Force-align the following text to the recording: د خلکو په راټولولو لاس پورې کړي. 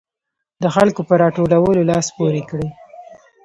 د 0.63 0.63
خلکو 0.75 1.01
په 1.09 1.13
راټولولو 1.23 1.81
لاس 1.91 2.05
پورې 2.17 2.41
کړي. 2.49 2.69